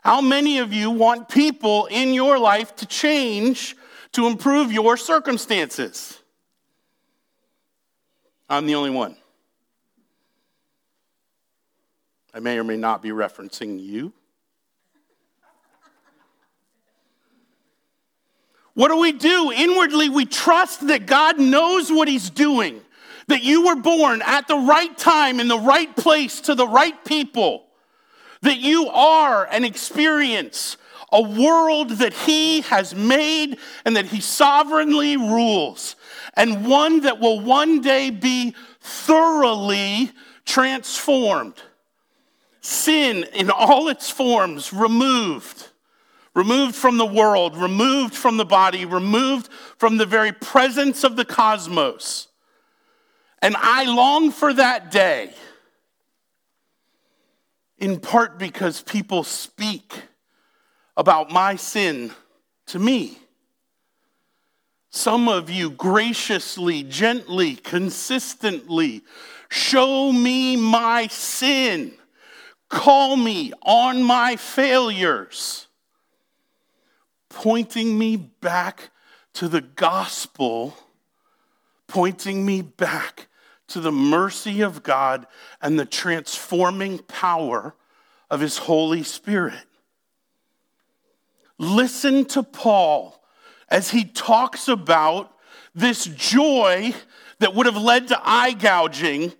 [0.04, 3.74] How many of you want people in your life to change
[4.12, 6.20] to improve your circumstances?
[8.50, 9.16] I'm the only one.
[12.34, 14.12] I may or may not be referencing you.
[18.74, 19.52] What do we do?
[19.52, 22.82] Inwardly, we trust that God knows what He's doing,
[23.28, 27.02] that you were born at the right time, in the right place, to the right
[27.04, 27.63] people,
[28.44, 30.76] that you are an experience
[31.12, 35.94] a world that He has made and that He sovereignly rules,
[36.34, 40.10] and one that will one day be thoroughly
[40.44, 41.54] transformed.
[42.60, 45.68] Sin in all its forms removed
[46.34, 51.24] removed from the world, removed from the body, removed from the very presence of the
[51.24, 52.28] cosmos.
[53.40, 55.32] And I long for that day,
[57.84, 60.04] in part because people speak
[60.96, 62.10] about my sin
[62.64, 63.18] to me.
[64.88, 69.02] Some of you graciously, gently, consistently
[69.50, 71.92] show me my sin.
[72.70, 75.66] Call me on my failures
[77.28, 78.88] pointing me back
[79.34, 80.74] to the gospel,
[81.86, 83.26] pointing me back
[83.68, 85.26] to the mercy of God
[85.60, 87.74] and the transforming power
[88.30, 89.54] of His Holy Spirit.
[91.58, 93.22] Listen to Paul
[93.68, 95.32] as he talks about
[95.74, 96.94] this joy
[97.38, 99.32] that would have led to eye gouging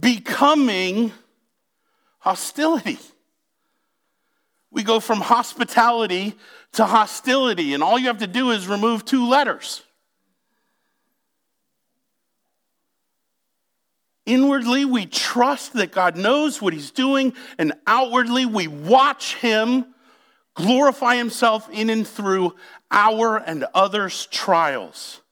[0.00, 1.12] becoming
[2.18, 2.98] hostility.
[4.70, 6.34] We go from hospitality
[6.72, 9.82] to hostility, and all you have to do is remove two letters.
[14.28, 19.86] Inwardly, we trust that God knows what He's doing, and outwardly, we watch Him
[20.54, 22.54] glorify Himself in and through
[22.90, 25.22] our and others' trials.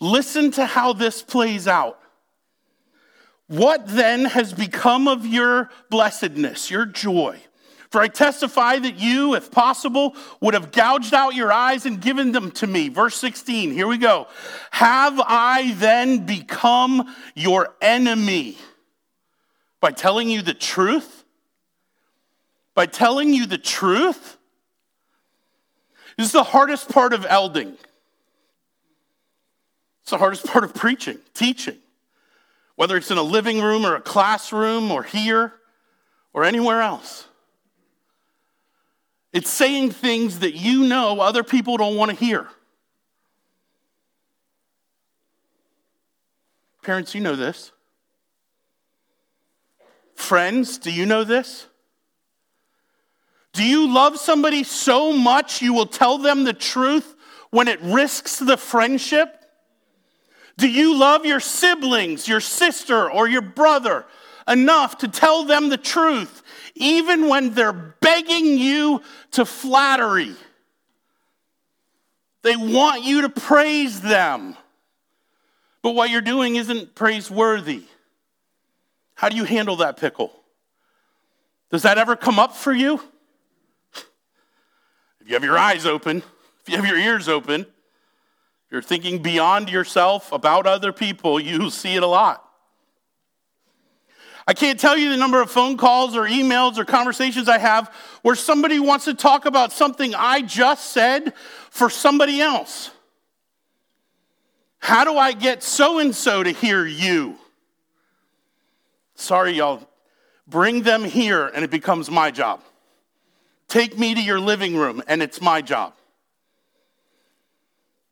[0.00, 2.00] Listen to how this plays out.
[3.46, 7.42] What then has become of your blessedness, your joy?
[7.90, 12.32] For I testify that you, if possible, would have gouged out your eyes and given
[12.32, 12.90] them to me.
[12.90, 14.26] Verse 16, here we go.
[14.70, 18.58] Have I then become your enemy
[19.80, 21.24] by telling you the truth?
[22.74, 24.36] By telling you the truth?
[26.18, 27.78] This is the hardest part of elding.
[30.02, 31.78] It's the hardest part of preaching, teaching.
[32.76, 35.54] Whether it's in a living room or a classroom or here
[36.34, 37.27] or anywhere else.
[39.32, 42.48] It's saying things that you know other people don't want to hear.
[46.82, 47.72] Parents, you know this.
[50.14, 51.66] Friends, do you know this?
[53.52, 57.14] Do you love somebody so much you will tell them the truth
[57.50, 59.34] when it risks the friendship?
[60.56, 64.06] Do you love your siblings, your sister, or your brother
[64.48, 66.42] enough to tell them the truth,
[66.74, 70.34] even when they're begging you to flattery?
[72.42, 74.56] They want you to praise them,
[75.82, 77.84] but what you're doing isn't praiseworthy.
[79.14, 80.32] How do you handle that pickle?
[81.70, 83.00] Does that ever come up for you?
[85.20, 86.22] If you have your eyes open,
[86.62, 87.66] if you have your ears open,
[88.70, 92.47] you're thinking beyond yourself about other people, you see it a lot.
[94.48, 97.94] I can't tell you the number of phone calls or emails or conversations I have
[98.22, 101.34] where somebody wants to talk about something I just said
[101.68, 102.90] for somebody else.
[104.78, 107.36] How do I get so and so to hear you?
[109.16, 109.86] Sorry, y'all.
[110.46, 112.62] Bring them here and it becomes my job.
[113.68, 115.92] Take me to your living room and it's my job.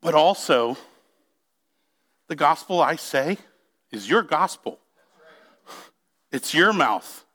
[0.01, 0.77] But also,
[2.27, 3.39] the gospel I say
[3.91, 4.77] is your gospel.
[6.31, 7.25] It's your mouth.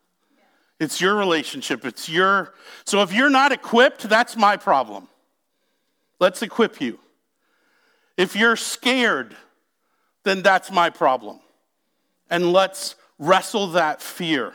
[0.79, 1.85] It's your relationship.
[1.85, 2.55] It's your.
[2.85, 5.09] So if you're not equipped, that's my problem.
[6.19, 6.99] Let's equip you.
[8.17, 9.37] If you're scared,
[10.25, 11.41] then that's my problem.
[12.31, 14.53] And let's wrestle that fear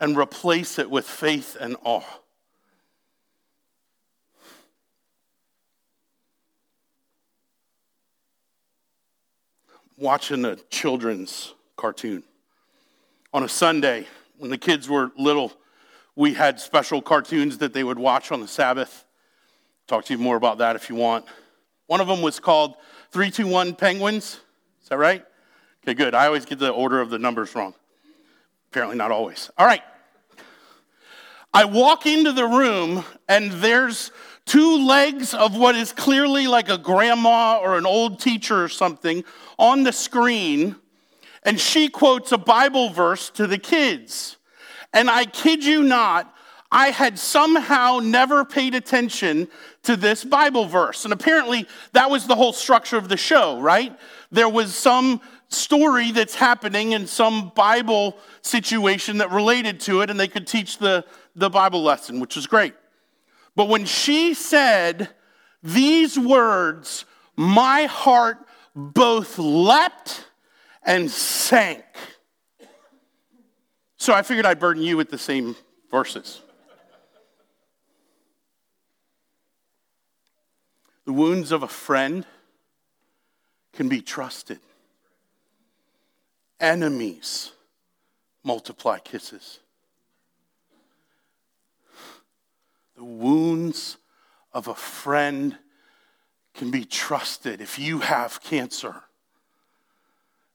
[0.00, 2.02] and replace it with faith and awe.
[9.96, 12.24] Watching a children's cartoon.
[13.32, 14.06] On a Sunday,
[14.38, 15.52] when the kids were little,
[16.14, 19.06] we had special cartoons that they would watch on the Sabbath.
[19.86, 21.24] Talk to you more about that if you want.
[21.86, 22.76] One of them was called
[23.10, 24.40] 321 Penguins.
[24.82, 25.24] Is that right?
[25.82, 26.14] Okay, good.
[26.14, 27.74] I always get the order of the numbers wrong.
[28.70, 29.50] Apparently, not always.
[29.58, 29.82] All right.
[31.54, 34.10] I walk into the room, and there's
[34.46, 39.24] two legs of what is clearly like a grandma or an old teacher or something
[39.58, 40.76] on the screen,
[41.42, 44.36] and she quotes a Bible verse to the kids.
[44.92, 46.32] And I kid you not,
[46.70, 49.48] I had somehow never paid attention
[49.82, 51.04] to this Bible verse.
[51.04, 53.98] And apparently, that was the whole structure of the show, right?
[54.30, 60.18] There was some story that's happening in some Bible situation that related to it, and
[60.18, 61.04] they could teach the,
[61.36, 62.74] the Bible lesson, which was great.
[63.54, 65.10] But when she said
[65.62, 67.04] these words,
[67.36, 68.38] my heart
[68.74, 70.26] both leapt
[70.84, 71.84] and sank.
[73.96, 75.54] So I figured I'd burden you with the same
[75.90, 76.40] verses.
[81.04, 82.26] The wounds of a friend
[83.72, 84.60] can be trusted
[86.62, 87.50] enemies
[88.44, 89.58] multiply kisses.
[92.96, 93.98] The wounds
[94.52, 95.58] of a friend
[96.54, 99.02] can be trusted if you have cancer.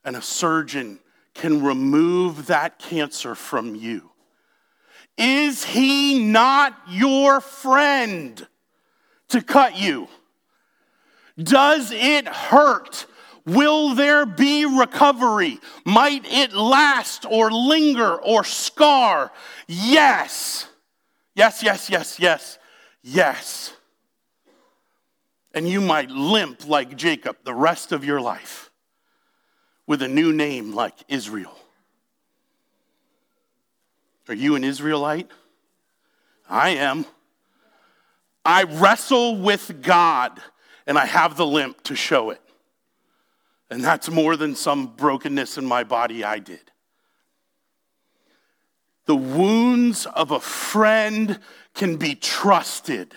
[0.07, 0.99] And a surgeon
[1.35, 4.09] can remove that cancer from you.
[5.17, 8.47] Is he not your friend
[9.27, 10.07] to cut you?
[11.37, 13.05] Does it hurt
[13.47, 15.59] Will there be recovery?
[15.85, 19.31] Might it last or linger or scar?
[19.67, 20.67] Yes.
[21.33, 22.59] Yes, yes, yes, yes,
[23.01, 23.73] yes.
[25.53, 28.66] And you might limp like Jacob the rest of your life
[29.87, 31.57] with a new name like Israel.
[34.27, 35.31] Are you an Israelite?
[36.49, 37.05] I am.
[38.43, 40.39] I wrestle with God
[40.85, 42.41] and I have the limp to show it.
[43.69, 46.71] And that's more than some brokenness in my body I did.
[49.05, 51.39] The wounds of a friend
[51.73, 53.13] can be trusted.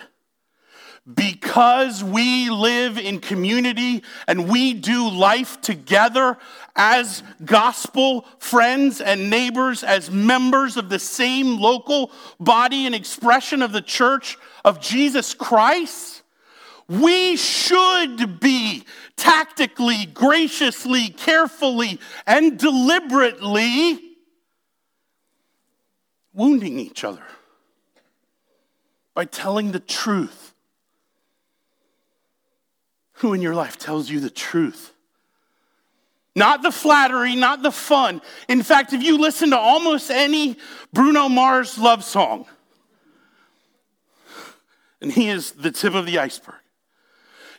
[1.15, 6.37] Because we live in community and we do life together
[6.75, 13.71] as gospel friends and neighbors, as members of the same local body and expression of
[13.71, 16.21] the church of Jesus Christ,
[16.87, 18.83] we should be
[19.15, 23.99] tactically, graciously, carefully, and deliberately
[26.33, 27.23] wounding each other
[29.13, 30.50] by telling the truth
[33.21, 34.93] who in your life tells you the truth.
[36.35, 38.19] Not the flattery, not the fun.
[38.49, 40.57] In fact, if you listen to almost any
[40.91, 42.45] Bruno Mars love song,
[45.01, 46.55] and he is the tip of the iceberg,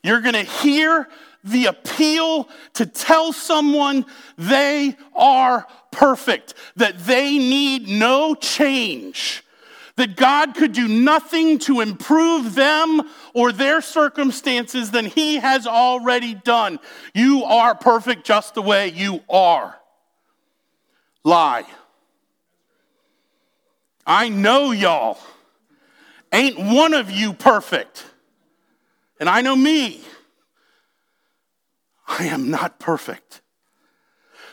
[0.03, 1.09] you're to hear
[1.45, 4.05] the appeal to tell someone
[4.37, 9.45] they are perfect, that they need no change,
[9.97, 13.03] that God could do nothing to improve them
[13.35, 16.79] or their circumstances than He has already done.
[17.15, 19.79] You are perfect just the way you are.
[21.25, 21.67] Lie.
[24.07, 25.19] I know y'all.
[26.33, 28.07] Ain't one of you perfect.
[29.21, 30.01] And I know me.
[32.09, 33.43] I am not perfect.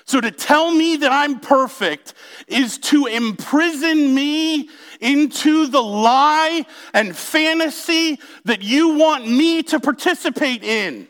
[0.05, 2.13] So to tell me that I'm perfect
[2.47, 4.69] is to imprison me
[4.99, 11.07] into the lie and fantasy that you want me to participate in.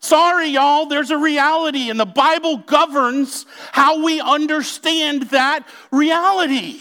[0.00, 6.80] Sorry, y'all, there's a reality, and the Bible governs how we understand that reality.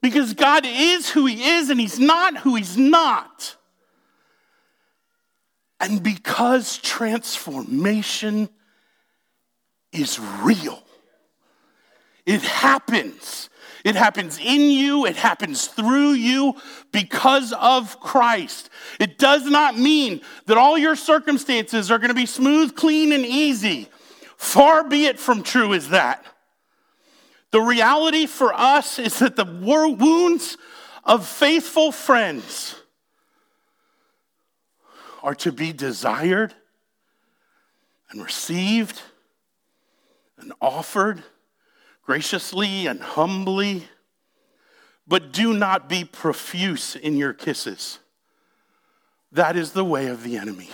[0.00, 3.56] Because God is who He is, and He's not who He's not.
[5.80, 8.48] And because transformation
[9.92, 10.82] is real.
[12.24, 13.50] It happens.
[13.84, 16.56] It happens in you, it happens through you
[16.92, 18.70] because of Christ.
[18.98, 23.24] It does not mean that all your circumstances are going to be smooth, clean, and
[23.24, 23.88] easy.
[24.36, 26.24] Far be it from true is that.
[27.50, 30.56] The reality for us is that the wounds
[31.04, 32.74] of faithful friends
[35.22, 36.54] are to be desired
[38.10, 39.00] and received
[40.38, 41.22] and offered
[42.08, 43.86] graciously and humbly,
[45.06, 47.98] but do not be profuse in your kisses.
[49.30, 50.70] That is the way of the enemy.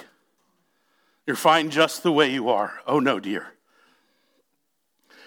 [1.26, 2.74] You're fine just the way you are.
[2.86, 3.48] Oh no, dear.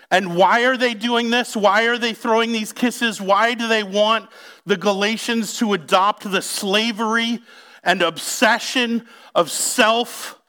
[0.10, 1.58] And why are they doing this?
[1.58, 3.20] Why are they throwing these kisses?
[3.20, 4.30] Why do they want
[4.66, 7.42] the Galatians to adopt the slavery
[7.84, 9.06] and obsession
[9.36, 10.40] of self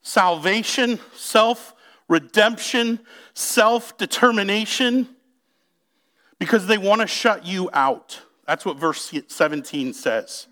[0.00, 1.74] salvation, self
[2.08, 3.00] redemption,
[3.38, 5.08] self determination,
[6.38, 8.20] because they want to shut you out.
[8.46, 10.48] That's what verse 17 says.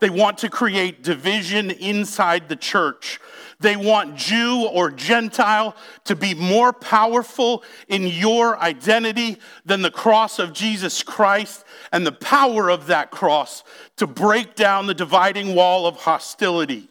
[0.00, 3.20] They want to create division inside the church.
[3.60, 10.38] They want Jew or Gentile to be more powerful in your identity than the cross
[10.38, 13.62] of Jesus Christ and the power of that cross
[13.96, 16.88] to break down the dividing wall of hostility.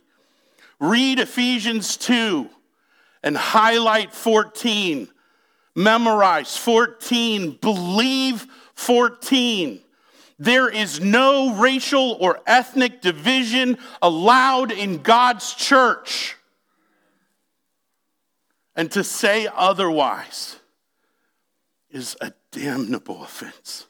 [0.79, 2.49] Read Ephesians 2
[3.23, 5.07] and highlight 14.
[5.79, 7.51] Memorize 14.
[7.61, 9.79] Believe 14.
[10.37, 16.35] There is no racial or ethnic division allowed in God's church.
[18.75, 20.57] And to say otherwise
[21.89, 23.87] is a damnable offense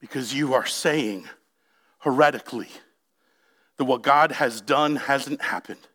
[0.00, 1.28] because you are saying
[2.00, 2.70] heretically
[3.76, 5.87] that what God has done hasn't happened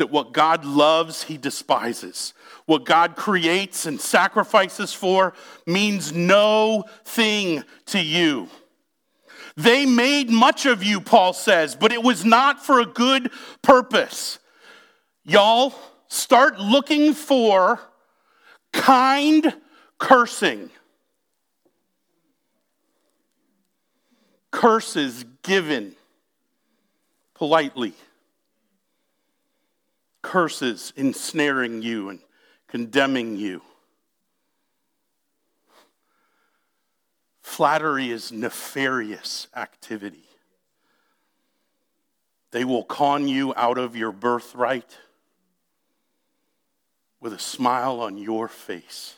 [0.00, 2.32] that what God loves, he despises.
[2.64, 5.34] What God creates and sacrifices for
[5.66, 8.48] means no thing to you.
[9.56, 13.30] They made much of you, Paul says, but it was not for a good
[13.60, 14.38] purpose.
[15.22, 15.74] Y'all,
[16.08, 17.78] start looking for
[18.72, 19.52] kind
[19.98, 20.70] cursing.
[24.50, 25.94] Curses given
[27.34, 27.92] politely
[30.30, 32.20] curses ensnaring you and
[32.68, 33.60] condemning you.
[37.42, 40.22] Flattery is nefarious activity.
[42.52, 44.96] They will con you out of your birthright
[47.20, 49.16] with a smile on your face.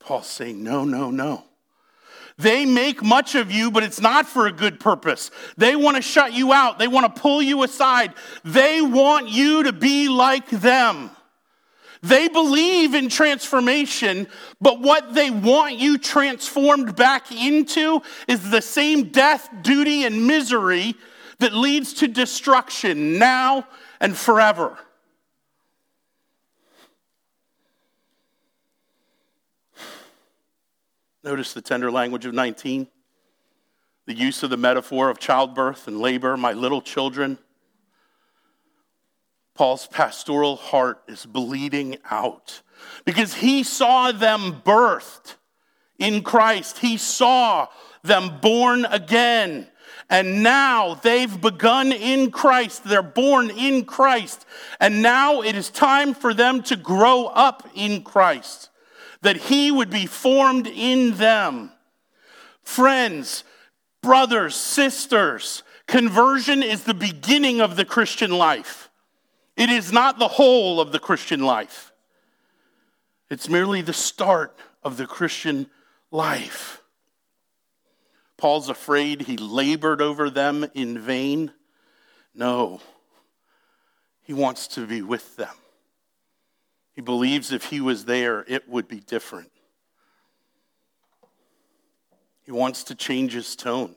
[0.00, 1.44] Paul's saying, No, no, no.
[2.40, 5.30] They make much of you, but it's not for a good purpose.
[5.58, 8.14] They want to shut you out, they want to pull you aside.
[8.44, 11.10] They want you to be like them.
[12.02, 14.26] They believe in transformation,
[14.58, 20.94] but what they want you transformed back into is the same death, duty, and misery
[21.40, 23.66] that leads to destruction now
[24.00, 24.78] and forever.
[31.22, 32.86] Notice the tender language of 19,
[34.06, 37.38] the use of the metaphor of childbirth and labor, my little children.
[39.54, 42.62] Paul's pastoral heart is bleeding out
[43.04, 45.34] because he saw them birthed
[45.98, 46.78] in Christ.
[46.78, 47.68] He saw
[48.02, 49.68] them born again.
[50.08, 52.84] And now they've begun in Christ.
[52.84, 54.46] They're born in Christ.
[54.80, 58.69] And now it is time for them to grow up in Christ,
[59.22, 61.70] that He would be formed in them.
[62.62, 63.44] Friends,
[64.02, 68.90] brothers, sisters, conversion is the beginning of the Christian life.
[69.56, 71.92] It is not the whole of the Christian life,
[73.28, 75.68] it's merely the start of the Christian
[76.10, 76.82] life.
[78.36, 81.52] Paul's afraid he labored over them in vain.
[82.34, 82.80] No,
[84.22, 85.54] he wants to be with them.
[86.94, 89.50] He believes if he was there, it would be different.
[92.44, 93.94] He wants to change his tone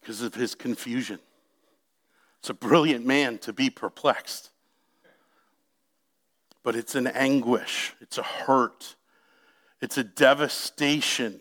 [0.00, 1.18] because of his confusion.
[2.40, 4.50] It's a brilliant man to be perplexed.
[6.62, 8.96] But it's an anguish, it's a hurt,
[9.80, 11.40] it's a devastation.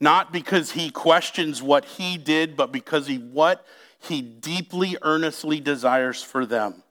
[0.00, 3.66] Not because he questions what he did, but because he what
[4.00, 6.82] he deeply earnestly desires for them.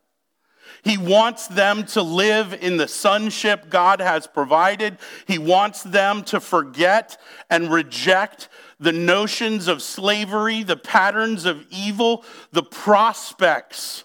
[0.83, 4.97] He wants them to live in the sonship God has provided.
[5.25, 7.17] He wants them to forget
[7.49, 8.49] and reject
[8.79, 14.03] the notions of slavery, the patterns of evil, the prospects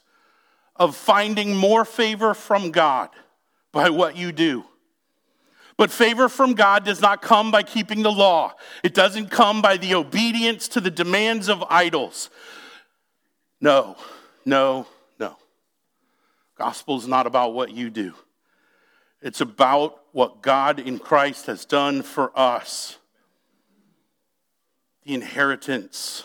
[0.77, 3.11] of finding more favor from God
[3.71, 4.65] by what you do.
[5.77, 8.53] But favor from God does not come by keeping the law.
[8.83, 12.31] It doesn't come by the obedience to the demands of idols.
[13.61, 13.97] No,
[14.45, 14.87] no,
[16.57, 18.15] Gospel is not about what you do.
[19.21, 22.99] It's about what God in Christ has done for us
[25.05, 26.25] the inheritance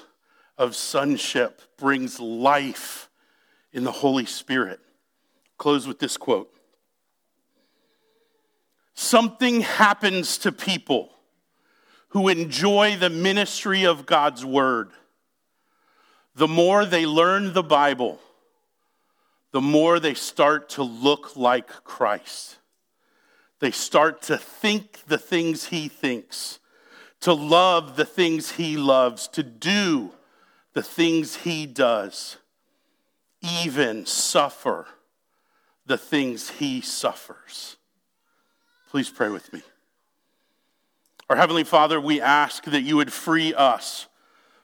[0.58, 3.10] of sonship brings life
[3.72, 4.80] in the Holy Spirit.
[5.58, 6.52] Close with this quote
[8.94, 11.12] Something happens to people
[12.10, 14.92] who enjoy the ministry of God's word.
[16.36, 18.20] The more they learn the Bible,
[19.58, 22.58] the more they start to look like Christ.
[23.58, 26.60] They start to think the things he thinks
[27.22, 30.12] to love the things he loves, to do
[30.74, 32.38] the things he does,
[33.42, 34.86] even suffer
[35.88, 37.78] the things he suffers.
[38.92, 39.64] Please pray with me.
[41.32, 44.06] Our Heavenly Father, we ask that you would free us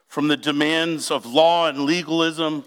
[0.06, 2.66] from the demands of law and legalism,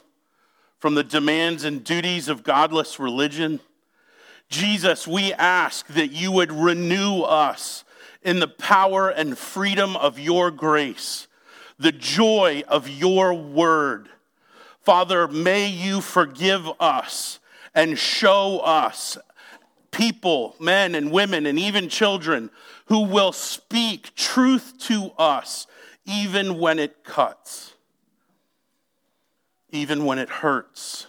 [0.79, 3.59] from the demands and duties of godless religion.
[4.49, 7.83] Jesus, we ask that you would renew us
[8.21, 11.27] in the power and freedom of your grace,
[11.79, 14.09] the joy of your word.
[14.81, 17.39] Father, may you forgive us
[17.73, 19.17] and show us
[19.91, 22.49] people, men and women, and even children
[22.85, 25.67] who will speak truth to us
[26.05, 27.73] even when it cuts,
[29.69, 31.07] even when it hurts.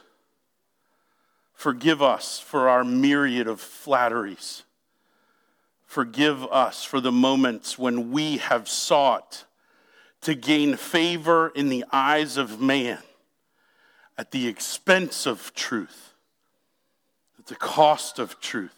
[1.52, 4.62] Forgive us for our myriad of flatteries.
[5.86, 9.44] Forgive us for the moments when we have sought
[10.20, 12.98] to gain favor in the eyes of man
[14.16, 16.12] at the expense of truth,
[17.38, 18.74] at the cost of truth.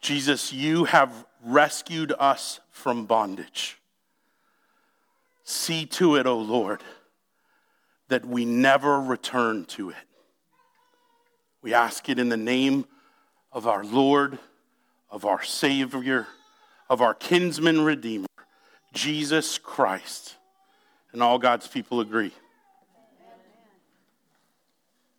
[0.00, 3.78] Jesus, you have rescued us from bondage.
[5.42, 6.82] See to it, O Lord,
[8.08, 9.96] that we never return to it.
[11.62, 12.86] We ask it in the name
[13.52, 14.38] of our Lord
[15.10, 16.26] of our Savior,
[16.88, 18.26] of our kinsman Redeemer,
[18.92, 20.36] Jesus Christ.
[21.12, 22.32] And all God's people agree.